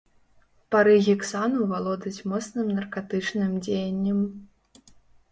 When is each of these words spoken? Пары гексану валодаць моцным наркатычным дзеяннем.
Пары 0.75 0.93
гексану 1.07 1.59
валодаць 1.73 2.23
моцным 2.31 2.71
наркатычным 2.77 3.51
дзеяннем. 3.67 4.19